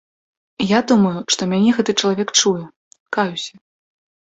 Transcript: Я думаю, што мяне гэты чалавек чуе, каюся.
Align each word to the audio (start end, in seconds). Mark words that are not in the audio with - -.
Я 0.67 0.79
думаю, 0.93 1.11
што 1.37 1.49
мяне 1.53 1.71
гэты 1.83 1.91
чалавек 2.01 2.37
чуе, 2.41 2.65
каюся. 3.19 3.53